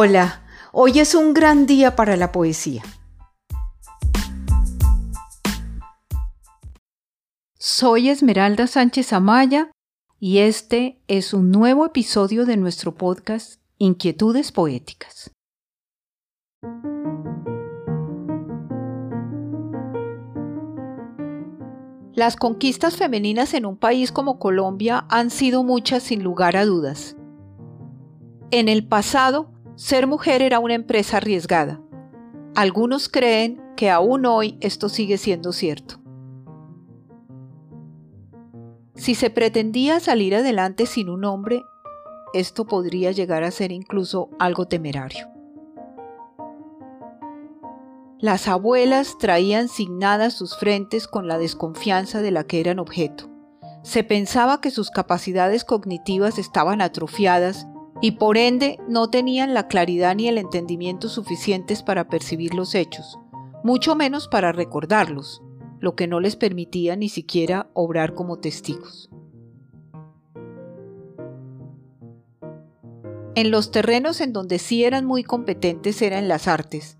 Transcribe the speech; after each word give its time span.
Hola, 0.00 0.42
hoy 0.70 1.00
es 1.00 1.16
un 1.16 1.34
gran 1.34 1.66
día 1.66 1.96
para 1.96 2.16
la 2.16 2.30
poesía. 2.30 2.84
Soy 7.58 8.08
Esmeralda 8.08 8.68
Sánchez 8.68 9.12
Amaya 9.12 9.72
y 10.20 10.38
este 10.38 11.02
es 11.08 11.34
un 11.34 11.50
nuevo 11.50 11.84
episodio 11.84 12.46
de 12.46 12.56
nuestro 12.56 12.94
podcast 12.94 13.60
Inquietudes 13.78 14.52
Poéticas. 14.52 15.32
Las 22.14 22.36
conquistas 22.36 22.96
femeninas 22.96 23.52
en 23.52 23.66
un 23.66 23.76
país 23.76 24.12
como 24.12 24.38
Colombia 24.38 25.06
han 25.10 25.30
sido 25.30 25.64
muchas 25.64 26.04
sin 26.04 26.22
lugar 26.22 26.56
a 26.56 26.64
dudas. 26.64 27.16
En 28.52 28.68
el 28.68 28.86
pasado, 28.86 29.57
ser 29.78 30.08
mujer 30.08 30.42
era 30.42 30.58
una 30.58 30.74
empresa 30.74 31.18
arriesgada. 31.18 31.80
Algunos 32.56 33.08
creen 33.08 33.62
que 33.76 33.90
aún 33.90 34.26
hoy 34.26 34.58
esto 34.60 34.88
sigue 34.88 35.18
siendo 35.18 35.52
cierto. 35.52 36.00
Si 38.96 39.14
se 39.14 39.30
pretendía 39.30 40.00
salir 40.00 40.34
adelante 40.34 40.84
sin 40.84 41.08
un 41.08 41.24
hombre, 41.24 41.62
esto 42.34 42.66
podría 42.66 43.12
llegar 43.12 43.44
a 43.44 43.52
ser 43.52 43.70
incluso 43.70 44.30
algo 44.40 44.66
temerario. 44.66 45.28
Las 48.18 48.48
abuelas 48.48 49.16
traían 49.16 49.68
signadas 49.68 50.34
sus 50.34 50.58
frentes 50.58 51.06
con 51.06 51.28
la 51.28 51.38
desconfianza 51.38 52.20
de 52.20 52.32
la 52.32 52.42
que 52.42 52.58
eran 52.58 52.80
objeto. 52.80 53.30
Se 53.84 54.02
pensaba 54.02 54.60
que 54.60 54.72
sus 54.72 54.90
capacidades 54.90 55.64
cognitivas 55.64 56.40
estaban 56.40 56.80
atrofiadas 56.80 57.68
y 58.00 58.12
por 58.12 58.38
ende 58.38 58.78
no 58.88 59.10
tenían 59.10 59.54
la 59.54 59.68
claridad 59.68 60.14
ni 60.14 60.28
el 60.28 60.38
entendimiento 60.38 61.08
suficientes 61.08 61.82
para 61.82 62.08
percibir 62.08 62.54
los 62.54 62.74
hechos, 62.74 63.18
mucho 63.64 63.96
menos 63.96 64.28
para 64.28 64.52
recordarlos, 64.52 65.42
lo 65.80 65.94
que 65.94 66.06
no 66.06 66.20
les 66.20 66.36
permitía 66.36 66.96
ni 66.96 67.08
siquiera 67.08 67.70
obrar 67.74 68.14
como 68.14 68.38
testigos. 68.38 69.10
En 73.34 73.50
los 73.50 73.70
terrenos 73.70 74.20
en 74.20 74.32
donde 74.32 74.58
sí 74.58 74.84
eran 74.84 75.04
muy 75.04 75.22
competentes 75.22 76.02
eran 76.02 76.26
las 76.26 76.48
artes, 76.48 76.98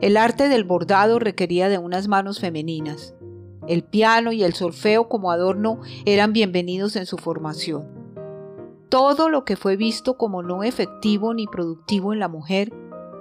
el 0.00 0.16
arte 0.16 0.48
del 0.48 0.64
bordado 0.64 1.18
requería 1.18 1.68
de 1.68 1.76
unas 1.76 2.08
manos 2.08 2.40
femeninas. 2.40 3.14
El 3.68 3.84
piano 3.84 4.32
y 4.32 4.42
el 4.42 4.54
solfeo 4.54 5.10
como 5.10 5.30
adorno 5.30 5.80
eran 6.06 6.32
bienvenidos 6.32 6.96
en 6.96 7.04
su 7.04 7.18
formación. 7.18 7.99
Todo 8.90 9.28
lo 9.28 9.44
que 9.44 9.54
fue 9.54 9.76
visto 9.76 10.18
como 10.18 10.42
no 10.42 10.64
efectivo 10.64 11.32
ni 11.32 11.46
productivo 11.46 12.12
en 12.12 12.18
la 12.18 12.26
mujer 12.26 12.72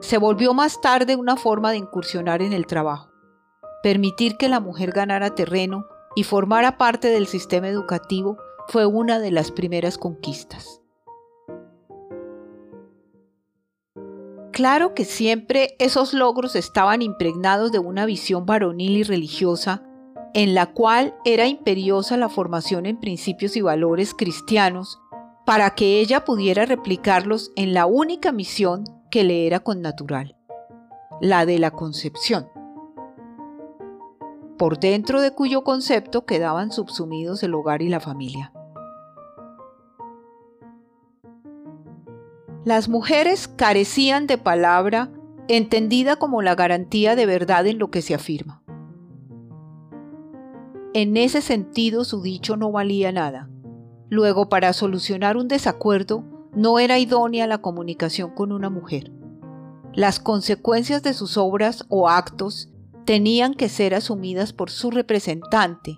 se 0.02 0.18
volvió 0.18 0.56
más 0.56 0.82
tarde 0.82 1.16
una 1.16 1.38
forma 1.38 1.70
de 1.70 1.78
incursionar 1.78 2.42
en 2.42 2.54
el 2.54 2.66
trabajo. 2.66 3.12
Permitir 3.84 4.36
que 4.38 4.50
la 4.50 4.60
mujer 4.60 4.92
ganara 4.92 5.36
terreno 5.36 5.86
y 6.16 6.24
formara 6.24 6.80
parte 6.80 7.10
del 7.10 7.28
sistema 7.28 7.68
educativo 7.68 8.38
fue 8.68 8.88
una 8.88 9.20
de 9.20 9.30
las 9.30 9.52
primeras 9.52 10.00
conquistas. 10.00 10.82
Claro 14.52 14.96
que 14.96 15.06
siempre 15.06 15.76
esos 15.78 16.16
logros 16.16 16.56
estaban 16.56 17.04
impregnados 17.04 17.72
de 17.72 17.78
una 17.78 18.08
visión 18.08 18.48
varonil 18.48 18.98
y 18.98 19.04
religiosa, 19.04 19.84
en 20.34 20.56
la 20.56 20.74
cual 20.74 21.16
era 21.26 21.46
imperiosa 21.46 22.18
la 22.18 22.28
formación 22.28 22.88
en 22.88 23.00
principios 23.00 23.56
y 23.56 23.62
valores 23.62 24.16
cristianos, 24.16 25.00
para 25.50 25.72
que 25.72 26.00
ella 26.00 26.26
pudiera 26.26 26.68
replicarlos 26.68 27.52
en 27.56 27.74
la 27.74 27.88
única 27.88 28.32
misión 28.32 28.84
que 29.10 29.24
le 29.24 29.48
era 29.48 29.62
connatural, 29.62 30.36
la 31.22 31.48
de 31.48 31.58
la 31.58 31.72
concepción, 31.72 32.48
por 34.60 34.80
dentro 34.80 35.22
de 35.22 35.32
cuyo 35.32 35.64
concepto 35.64 36.28
quedaban 36.28 36.72
subsumidos 36.72 37.42
el 37.42 37.56
hogar 37.56 37.82
y 37.82 37.90
la 37.90 38.00
familia. 38.00 38.54
Las 42.64 42.88
mujeres 42.88 43.48
carecían 43.48 44.28
de 44.28 44.38
palabra 44.38 45.10
entendida 45.48 46.18
como 46.18 46.44
la 46.44 46.54
garantía 46.54 47.16
de 47.16 47.26
verdad 47.26 47.66
en 47.66 47.80
lo 47.80 47.90
que 47.90 48.04
se 48.04 48.14
afirma. 48.14 48.62
En 50.94 51.18
ese 51.18 51.42
sentido 51.42 52.04
su 52.04 52.22
dicho 52.22 52.56
no 52.56 52.72
valía 52.72 53.12
nada. 53.12 53.50
Luego, 54.10 54.50
para 54.50 54.74
solucionar 54.74 55.38
un 55.38 55.48
desacuerdo, 55.48 56.24
no 56.54 56.80
era 56.80 56.98
idónea 56.98 57.46
la 57.48 57.60
comunicación 57.60 58.32
con 58.32 58.52
una 58.52 58.70
mujer. 58.70 59.12
Las 59.94 60.20
consecuencias 60.20 61.04
de 61.04 61.14
sus 61.14 61.38
obras 61.38 61.86
o 61.90 62.10
actos 62.10 62.70
tenían 63.06 63.54
que 63.54 63.70
ser 63.70 63.94
asumidas 63.94 64.54
por 64.54 64.72
su 64.72 64.92
representante, 64.92 65.98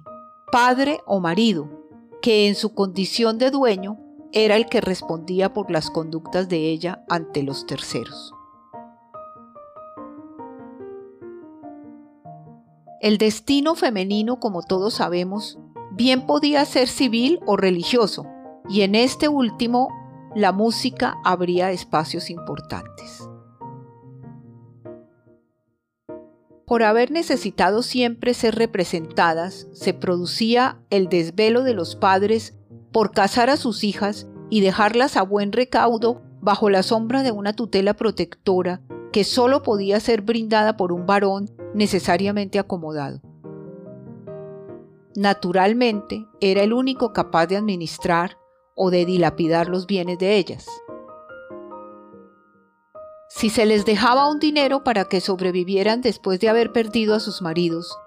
padre 0.51 0.99
o 1.05 1.19
marido, 1.19 1.69
que 2.21 2.47
en 2.47 2.55
su 2.55 2.73
condición 2.73 3.37
de 3.37 3.49
dueño 3.49 3.97
era 4.33 4.55
el 4.55 4.67
que 4.67 4.81
respondía 4.81 5.53
por 5.53 5.71
las 5.71 5.89
conductas 5.89 6.47
de 6.49 6.69
ella 6.69 7.03
ante 7.09 7.43
los 7.43 7.65
terceros. 7.65 8.33
El 13.01 13.17
destino 13.17 13.75
femenino, 13.75 14.39
como 14.39 14.61
todos 14.61 14.93
sabemos, 14.95 15.57
bien 15.91 16.25
podía 16.25 16.65
ser 16.65 16.87
civil 16.87 17.39
o 17.45 17.57
religioso, 17.57 18.25
y 18.69 18.81
en 18.81 18.95
este 18.95 19.27
último 19.27 19.89
la 20.35 20.51
música 20.51 21.17
abría 21.23 21.71
espacios 21.71 22.29
importantes. 22.29 23.27
Por 26.65 26.83
haber 26.83 27.11
necesitado 27.11 27.83
siempre 27.83 28.33
ser 28.33 28.55
representadas, 28.55 29.67
se 29.73 29.93
producía 29.93 30.79
el 30.89 31.09
desvelo 31.09 31.63
de 31.63 31.73
los 31.73 31.97
padres 31.97 32.53
por 32.93 33.11
casar 33.11 33.49
a 33.49 33.57
sus 33.57 33.83
hijas 33.83 34.27
y 34.49 34.61
dejarlas 34.61 35.17
a 35.17 35.23
buen 35.23 35.51
recaudo 35.51 36.21
bajo 36.39 36.69
la 36.69 36.83
sombra 36.83 37.23
de 37.23 37.31
una 37.31 37.53
tutela 37.53 37.93
protectora 37.93 38.81
que 39.11 39.25
sólo 39.25 39.63
podía 39.63 39.99
ser 39.99 40.21
brindada 40.21 40.77
por 40.77 40.93
un 40.93 41.05
varón 41.05 41.51
necesariamente 41.73 42.57
acomodado. 42.57 43.21
Naturalmente, 45.15 46.27
era 46.39 46.63
el 46.63 46.73
único 46.73 47.13
capaz 47.13 47.47
de 47.47 47.57
administrar 47.57 48.37
o 48.75 48.89
de 48.89 49.05
dilapidar 49.05 49.67
los 49.67 49.87
bienes 49.87 50.17
de 50.19 50.37
ellas. 50.37 50.65
Si 53.29 53.49
se 53.49 53.65
les 53.65 53.85
dejaba 53.85 54.29
un 54.29 54.39
dinero 54.39 54.83
para 54.83 55.05
que 55.05 55.21
sobrevivieran 55.21 56.01
después 56.01 56.39
de 56.39 56.49
haber 56.49 56.71
perdido 56.71 57.15
a 57.15 57.19
sus 57.19 57.41
maridos, 57.41 57.97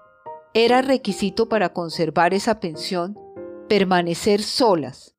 era 0.53 0.81
requisito 0.81 1.49
para 1.49 1.73
conservar 1.73 2.33
esa 2.33 2.59
pensión 2.59 3.17
permanecer 3.67 4.41
solas, 4.41 5.15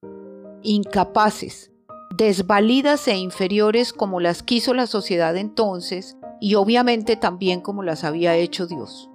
incapaces, 0.62 1.72
desvalidas 2.16 3.06
e 3.08 3.16
inferiores 3.16 3.92
como 3.92 4.20
las 4.20 4.42
quiso 4.42 4.74
la 4.74 4.86
sociedad 4.86 5.36
entonces 5.36 6.16
y 6.40 6.54
obviamente 6.54 7.16
también 7.16 7.60
como 7.60 7.82
las 7.82 8.04
había 8.04 8.36
hecho 8.36 8.66
Dios. 8.66 9.10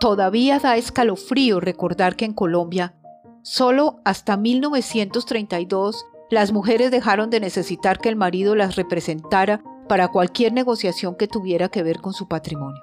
Todavía 0.00 0.60
da 0.60 0.76
escalofrío 0.76 1.58
recordar 1.58 2.14
que 2.14 2.24
en 2.24 2.32
Colombia, 2.32 2.94
solo 3.42 4.00
hasta 4.04 4.36
1932, 4.36 6.06
las 6.30 6.52
mujeres 6.52 6.90
dejaron 6.90 7.30
de 7.30 7.40
necesitar 7.40 7.98
que 7.98 8.08
el 8.08 8.14
marido 8.14 8.54
las 8.54 8.76
representara 8.76 9.62
para 9.88 10.08
cualquier 10.08 10.52
negociación 10.52 11.16
que 11.16 11.26
tuviera 11.26 11.68
que 11.68 11.82
ver 11.82 12.00
con 12.00 12.12
su 12.12 12.28
patrimonio. 12.28 12.80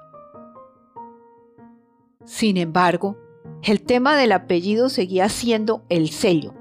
Sin 2.26 2.58
embargo, 2.58 3.16
el 3.62 3.82
tema 3.82 4.16
del 4.16 4.32
apellido 4.32 4.90
seguía 4.90 5.28
siendo 5.30 5.84
el 5.88 6.10
sello, 6.10 6.52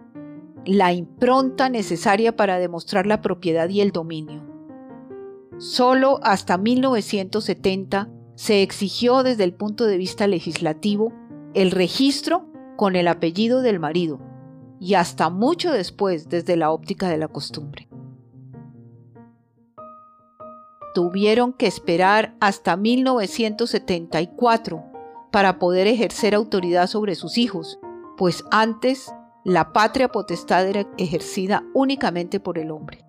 la 0.64 0.94
impronta 0.94 1.68
necesaria 1.70 2.36
para 2.36 2.60
demostrar 2.60 3.08
la 3.08 3.22
propiedad 3.22 3.68
y 3.68 3.82
el 3.82 3.92
dominio. 3.92 4.44
Solo 5.58 6.20
hasta 6.24 6.58
1970 6.58 8.10
se 8.36 8.62
exigió 8.62 9.24
desde 9.24 9.44
el 9.44 9.54
punto 9.54 9.86
de 9.86 9.98
vista 9.98 10.28
legislativo 10.28 11.12
el 11.54 11.72
registro 11.72 12.46
con 12.76 12.96
el 12.96 13.08
apellido 13.08 13.62
del 13.62 13.80
marido 13.80 14.20
y 14.80 14.94
hasta 14.96 15.30
mucho 15.30 15.72
después 15.72 16.28
desde 16.30 16.56
la 16.58 16.72
óptica 16.72 17.08
de 17.10 17.18
la 17.18 17.30
costumbre. 17.30 17.88
Tuvieron 20.94 21.54
que 21.54 21.68
esperar 21.68 22.36
hasta 22.40 22.78
1974 22.78 24.84
para 25.32 25.60
poder 25.60 25.88
ejercer 25.88 26.34
autoridad 26.36 26.88
sobre 26.88 27.16
sus 27.16 27.38
hijos, 27.38 27.80
pues 28.18 28.46
antes 28.52 29.14
la 29.44 29.74
patria 29.74 30.08
potestad 30.10 30.68
era 30.68 30.88
ejercida 30.98 31.66
únicamente 31.74 32.40
por 32.40 32.58
el 32.58 32.72
hombre. 32.72 33.06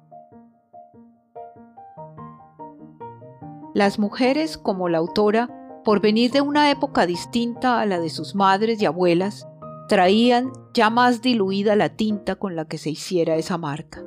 las 3.76 3.98
mujeres 3.98 4.56
como 4.56 4.88
la 4.88 4.96
autora, 4.96 5.50
por 5.84 6.00
venir 6.00 6.30
de 6.30 6.40
una 6.40 6.70
época 6.70 7.04
distinta 7.04 7.78
a 7.78 7.84
la 7.84 8.00
de 8.00 8.08
sus 8.08 8.34
madres 8.34 8.80
y 8.80 8.86
abuelas, 8.86 9.46
traían 9.86 10.50
ya 10.72 10.88
más 10.88 11.20
diluida 11.20 11.76
la 11.76 11.90
tinta 11.90 12.36
con 12.36 12.56
la 12.56 12.64
que 12.64 12.78
se 12.78 12.88
hiciera 12.88 13.36
esa 13.36 13.58
marca. 13.58 14.02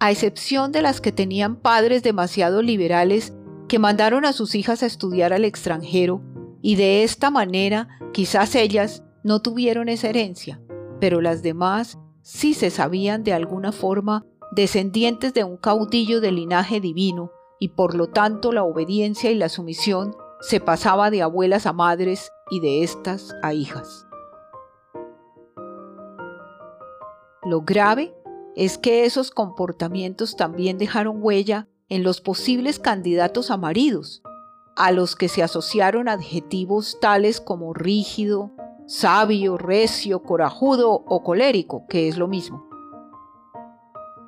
A 0.00 0.10
excepción 0.10 0.72
de 0.72 0.82
las 0.82 1.00
que 1.00 1.12
tenían 1.12 1.54
padres 1.54 2.02
demasiado 2.02 2.60
liberales 2.60 3.32
que 3.68 3.78
mandaron 3.78 4.24
a 4.24 4.32
sus 4.32 4.56
hijas 4.56 4.82
a 4.82 4.86
estudiar 4.86 5.32
al 5.32 5.44
extranjero 5.44 6.22
y 6.60 6.74
de 6.74 7.04
esta 7.04 7.30
manera 7.30 7.86
quizás 8.12 8.56
ellas 8.56 9.04
no 9.22 9.42
tuvieron 9.42 9.88
esa 9.88 10.08
herencia, 10.08 10.60
pero 10.98 11.20
las 11.20 11.40
demás 11.40 12.00
sí 12.20 12.52
se 12.52 12.70
sabían 12.70 13.22
de 13.22 13.32
alguna 13.32 13.70
forma 13.70 14.26
descendientes 14.52 15.32
de 15.32 15.44
un 15.44 15.56
caudillo 15.56 16.20
de 16.20 16.30
linaje 16.30 16.80
divino, 16.80 17.32
y 17.58 17.68
por 17.68 17.94
lo 17.94 18.08
tanto 18.08 18.52
la 18.52 18.64
obediencia 18.64 19.30
y 19.30 19.34
la 19.34 19.48
sumisión 19.48 20.14
se 20.40 20.60
pasaba 20.60 21.10
de 21.10 21.22
abuelas 21.22 21.66
a 21.66 21.72
madres 21.72 22.30
y 22.50 22.60
de 22.60 22.82
éstas 22.82 23.34
a 23.42 23.54
hijas. 23.54 24.06
Lo 27.44 27.62
grave 27.62 28.14
es 28.54 28.76
que 28.76 29.04
esos 29.04 29.30
comportamientos 29.30 30.36
también 30.36 30.76
dejaron 30.76 31.22
huella 31.22 31.68
en 31.88 32.02
los 32.02 32.20
posibles 32.20 32.78
candidatos 32.78 33.50
a 33.50 33.56
maridos, 33.56 34.22
a 34.76 34.92
los 34.92 35.16
que 35.16 35.28
se 35.28 35.42
asociaron 35.42 36.08
adjetivos 36.08 36.98
tales 37.00 37.40
como 37.40 37.72
rígido, 37.72 38.50
sabio, 38.86 39.56
recio, 39.56 40.22
corajudo 40.22 41.04
o 41.06 41.22
colérico, 41.22 41.86
que 41.88 42.08
es 42.08 42.18
lo 42.18 42.28
mismo. 42.28 42.71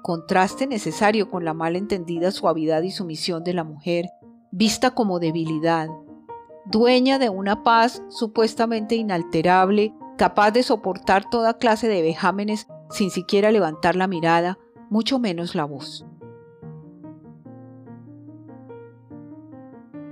Contraste 0.04 0.66
necesario 0.66 1.30
con 1.30 1.46
la 1.46 1.54
malentendida 1.54 2.30
suavidad 2.30 2.82
y 2.82 2.90
sumisión 2.90 3.42
de 3.42 3.54
la 3.54 3.64
mujer, 3.64 4.10
vista 4.50 4.90
como 4.90 5.18
debilidad, 5.18 5.88
dueña 6.66 7.18
de 7.18 7.30
una 7.30 7.62
paz 7.62 8.02
supuestamente 8.10 8.96
inalterable, 8.96 9.94
capaz 10.18 10.50
de 10.50 10.62
soportar 10.62 11.30
toda 11.30 11.56
clase 11.56 11.88
de 11.88 12.02
vejámenes 12.02 12.66
sin 12.90 13.10
siquiera 13.10 13.50
levantar 13.50 13.96
la 13.96 14.06
mirada, 14.06 14.58
mucho 14.90 15.18
menos 15.18 15.54
la 15.54 15.64
voz. 15.64 16.04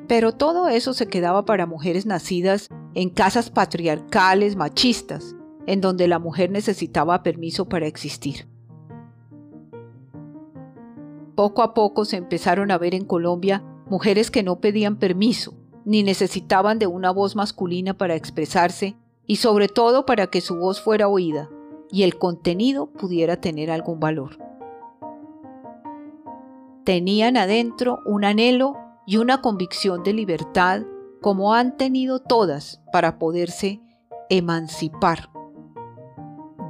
Pero 0.08 0.32
todo 0.32 0.68
eso 0.68 0.94
se 0.94 1.06
quedaba 1.06 1.44
para 1.44 1.66
mujeres 1.66 2.06
nacidas 2.06 2.70
en 2.94 3.10
casas 3.10 3.50
patriarcales 3.50 4.56
machistas, 4.56 5.36
en 5.66 5.82
donde 5.82 6.08
la 6.08 6.18
mujer 6.18 6.50
necesitaba 6.50 7.22
permiso 7.22 7.68
para 7.68 7.86
existir. 7.86 8.50
Poco 11.42 11.62
a 11.62 11.74
poco 11.74 12.04
se 12.04 12.16
empezaron 12.16 12.70
a 12.70 12.78
ver 12.78 12.94
en 12.94 13.04
Colombia 13.04 13.64
mujeres 13.90 14.30
que 14.30 14.44
no 14.44 14.60
pedían 14.60 15.00
permiso, 15.00 15.54
ni 15.84 16.04
necesitaban 16.04 16.78
de 16.78 16.86
una 16.86 17.10
voz 17.10 17.34
masculina 17.34 17.94
para 17.94 18.14
expresarse 18.14 18.94
y 19.26 19.34
sobre 19.34 19.66
todo 19.66 20.06
para 20.06 20.28
que 20.28 20.40
su 20.40 20.54
voz 20.54 20.80
fuera 20.80 21.08
oída, 21.08 21.50
y 21.90 22.04
el 22.04 22.16
contenido 22.16 22.92
pudiera 22.92 23.40
tener 23.40 23.72
algún 23.72 23.98
valor. 23.98 24.38
Tenían 26.84 27.36
adentro 27.36 27.98
un 28.06 28.24
anhelo 28.24 28.76
y 29.04 29.16
una 29.16 29.40
convicción 29.40 30.04
de 30.04 30.12
libertad 30.12 30.82
como 31.20 31.54
han 31.54 31.76
tenido 31.76 32.20
todas 32.20 32.80
para 32.92 33.18
poderse 33.18 33.80
emancipar, 34.30 35.28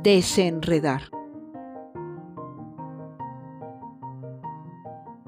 desenredar. 0.03 1.11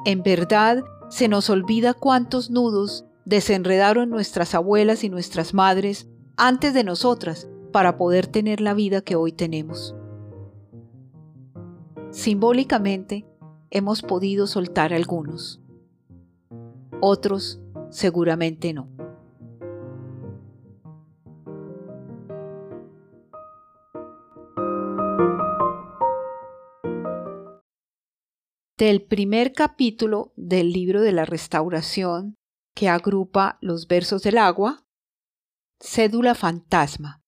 En 0.05 0.23
verdad, 0.23 0.85
se 1.09 1.29
nos 1.29 1.49
olvida 1.49 1.95
cuántos 1.95 2.51
nudos 2.51 3.07
desenredaron 3.25 4.11
nuestras 4.11 4.55
abuelas 4.55 5.03
y 5.03 5.09
nuestras 5.09 5.55
madres 5.55 6.09
antes 6.37 6.75
de 6.75 6.85
nosotras 6.85 7.49
para 7.73 7.97
poder 7.97 8.27
tener 8.27 8.61
la 8.61 8.75
vida 8.75 9.01
que 9.01 9.17
hoy 9.17 9.33
tenemos. 9.33 9.95
Simbólicamente, 12.11 13.27
hemos 13.71 14.03
podido 14.03 14.47
soltar 14.47 14.93
algunos. 14.93 15.61
Otros 17.01 17.61
seguramente 17.91 18.73
no. 18.73 18.89
Del 28.77 29.05
primer 29.05 29.53
capítulo 29.53 30.33
del 30.35 30.73
libro 30.73 31.01
de 31.01 31.13
la 31.13 31.25
restauración 31.25 32.35
que 32.75 32.89
agrupa 32.89 33.57
los 33.61 33.87
versos 33.87 34.25
del 34.25 34.37
agua, 34.37 34.83
cédula 35.81 36.35
fantasma. 36.35 37.21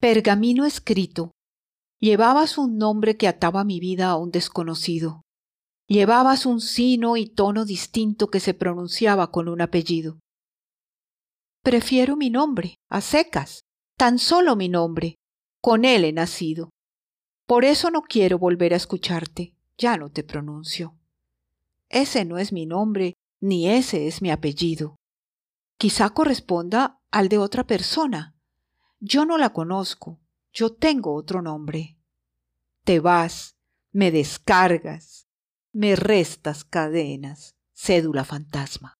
Pergamino 0.00 0.66
escrito. 0.66 1.30
Llevabas 2.00 2.58
un 2.58 2.78
nombre 2.78 3.16
que 3.16 3.28
ataba 3.28 3.62
mi 3.62 3.78
vida 3.78 4.08
a 4.08 4.16
un 4.16 4.32
desconocido. 4.32 5.22
Llevabas 5.86 6.46
un 6.46 6.60
sino 6.60 7.16
y 7.16 7.26
tono 7.26 7.64
distinto 7.64 8.26
que 8.26 8.40
se 8.40 8.54
pronunciaba 8.54 9.30
con 9.30 9.46
un 9.46 9.60
apellido. 9.60 10.18
Prefiero 11.62 12.16
mi 12.16 12.28
nombre, 12.28 12.80
a 12.88 13.00
secas, 13.00 13.64
tan 13.96 14.18
solo 14.18 14.56
mi 14.56 14.68
nombre. 14.68 15.14
Con 15.60 15.84
él 15.84 16.04
he 16.04 16.12
nacido. 16.12 16.70
Por 17.46 17.64
eso 17.64 17.90
no 17.92 18.02
quiero 18.02 18.36
volver 18.38 18.74
a 18.74 18.76
escucharte, 18.76 19.54
ya 19.78 19.96
no 19.96 20.10
te 20.10 20.24
pronuncio. 20.24 20.98
Ese 21.88 22.24
no 22.24 22.38
es 22.38 22.52
mi 22.52 22.66
nombre, 22.66 23.14
ni 23.40 23.68
ese 23.68 24.08
es 24.08 24.22
mi 24.22 24.30
apellido. 24.30 24.96
Quizá 25.78 26.10
corresponda 26.10 27.00
al 27.12 27.28
de 27.28 27.38
otra 27.38 27.64
persona, 27.64 28.34
yo 28.98 29.24
no 29.24 29.38
la 29.38 29.50
conozco, 29.50 30.20
yo 30.52 30.74
tengo 30.74 31.14
otro 31.14 31.42
nombre. 31.42 31.96
Te 32.84 32.98
vas, 32.98 33.56
me 33.92 34.10
descargas, 34.10 35.28
me 35.72 35.94
restas 35.94 36.64
cadenas, 36.64 37.54
cédula 37.72 38.24
fantasma. 38.24 38.98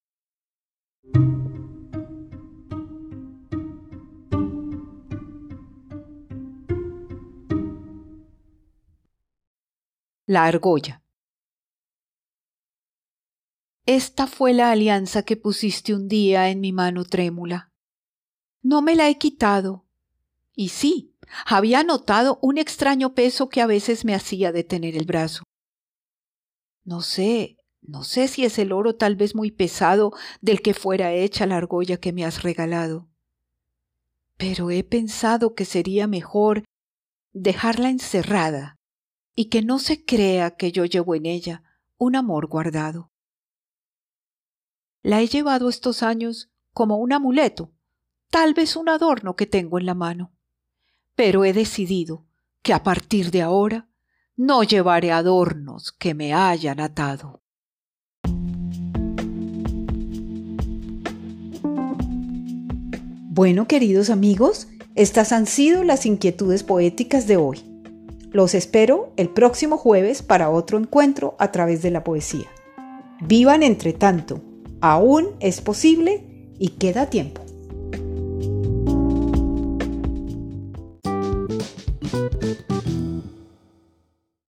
La 10.27 10.45
argolla. 10.45 11.03
Esta 13.87 14.29
fue 14.29 14.53
la 14.53 14.71
alianza 14.71 15.25
que 15.25 15.37
pusiste 15.37 15.95
un 15.95 16.07
día 16.07 16.49
en 16.49 16.61
mi 16.61 16.73
mano 16.73 17.05
trémula. 17.05 17.73
No 18.63 18.83
me 18.83 18.95
la 18.95 19.09
he 19.09 19.19
quitado, 19.19 19.85
y 20.55 20.69
sí, 20.69 21.17
había 21.45 21.83
notado 21.83 22.39
un 22.41 22.59
extraño 22.59 23.15
peso 23.15 23.49
que 23.49 23.61
a 23.61 23.67
veces 23.67 24.05
me 24.05 24.15
hacía 24.15 24.53
detener 24.53 24.97
el 24.97 25.07
brazo. 25.07 25.43
No 26.85 27.01
sé, 27.01 27.57
no 27.81 28.05
sé 28.05 28.29
si 28.29 28.45
es 28.45 28.61
el 28.61 28.71
oro 28.71 28.95
tal 28.95 29.17
vez 29.17 29.35
muy 29.35 29.51
pesado 29.51 30.13
del 30.41 30.63
que 30.63 30.73
fuera 30.73 31.13
hecha 31.13 31.47
la 31.47 31.57
argolla 31.57 31.97
que 31.97 32.13
me 32.13 32.25
has 32.25 32.45
regalado. 32.45 33.09
Pero 34.37 34.71
he 34.71 34.85
pensado 34.85 35.57
que 35.57 35.65
sería 35.65 36.07
mejor 36.07 36.63
dejarla 37.33 37.91
encerrada 37.91 38.79
y 39.35 39.47
que 39.47 39.63
no 39.63 39.79
se 39.79 40.05
crea 40.05 40.57
que 40.57 40.73
yo 40.73 40.85
llevo 40.85 41.15
en 41.15 41.27
ella 41.27 41.63
un 41.99 42.17
amor 42.17 42.47
guardado. 42.47 43.11
La 45.03 45.21
he 45.21 45.27
llevado 45.27 45.69
estos 45.69 46.03
años 46.03 46.51
como 46.73 46.97
un 46.99 47.13
amuleto, 47.13 47.73
tal 48.31 48.55
vez 48.55 48.77
un 48.77 48.89
adorno 48.89 49.37
que 49.37 49.47
tengo 49.47 49.79
en 49.79 49.87
la 49.87 49.95
mano 49.95 50.33
pero 51.15 51.45
he 51.45 51.53
decidido 51.53 52.25
que 52.63 52.73
a 52.73 52.83
partir 52.83 53.31
de 53.31 53.43
ahora 53.43 53.89
no 54.37 54.63
llevaré 54.63 55.13
adornos 55.13 55.93
que 55.93 56.15
me 56.15 56.33
hayan 56.33 56.81
atado. 56.81 57.43
Bueno, 63.35 63.67
queridos 63.67 64.11
amigos, 64.11 64.69
estas 64.95 65.33
han 65.33 65.47
sido 65.47 65.85
las 65.85 66.05
inquietudes 66.07 66.63
poéticas 66.63 67.27
de 67.27 67.37
hoy. 67.37 67.72
Los 68.33 68.55
espero 68.55 69.13
el 69.17 69.29
próximo 69.29 69.77
jueves 69.77 70.23
para 70.23 70.49
otro 70.49 70.79
encuentro 70.79 71.37
a 71.39 71.53
través 71.53 71.83
de 71.83 71.91
la 71.91 72.03
poesía. 72.03 72.47
Vivan 73.21 73.63
entre 73.63 73.93
tanto, 73.93 74.41
aún 74.81 75.37
es 75.41 75.61
posible 75.61 76.25
y 76.59 76.71
queda 76.71 77.11
tiempo. 77.11 77.42